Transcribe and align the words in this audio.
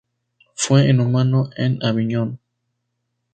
Fue 0.55 0.89
inhumado 0.89 1.51
en 1.57 1.77
Aviñón. 1.85 2.39